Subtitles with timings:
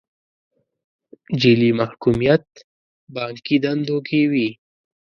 [1.39, 2.45] جعلي محکوميت
[3.13, 4.49] بانکي دندو کې وي.